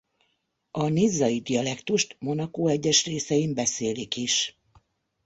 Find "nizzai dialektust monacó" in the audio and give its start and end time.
0.87-2.67